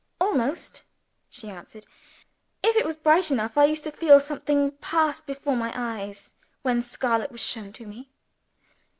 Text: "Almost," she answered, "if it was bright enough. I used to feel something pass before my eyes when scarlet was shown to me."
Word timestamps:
"Almost," 0.19 0.81
she 1.29 1.47
answered, 1.47 1.85
"if 2.63 2.75
it 2.75 2.87
was 2.87 2.95
bright 2.95 3.29
enough. 3.29 3.55
I 3.55 3.65
used 3.65 3.83
to 3.83 3.91
feel 3.91 4.19
something 4.19 4.71
pass 4.81 5.21
before 5.21 5.55
my 5.55 5.71
eyes 5.75 6.33
when 6.63 6.81
scarlet 6.81 7.31
was 7.31 7.41
shown 7.41 7.71
to 7.73 7.85
me." 7.85 8.09